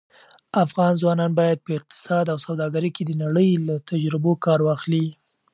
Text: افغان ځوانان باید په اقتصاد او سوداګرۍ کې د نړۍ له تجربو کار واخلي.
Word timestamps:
افغان 0.63 0.93
ځوانان 1.01 1.31
باید 1.39 1.63
په 1.65 1.71
اقتصاد 1.79 2.25
او 2.33 2.37
سوداګرۍ 2.47 2.89
کې 2.95 3.03
د 3.05 3.11
نړۍ 3.23 3.49
له 3.67 3.75
تجربو 3.89 4.31
کار 4.45 4.59
واخلي. 4.63 5.07